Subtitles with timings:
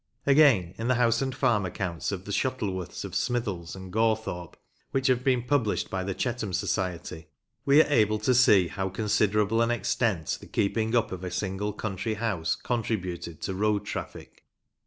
[0.25, 4.57] Again, in the House and Farm Accounts of the Shuttleworths of Smithells and Gawthorpe,
[4.89, 7.27] which have been published by the Chetham Society,
[7.65, 11.29] we are able to see to how considerable an extent the keeping up of a
[11.29, 14.43] single country house contributed to road traffic.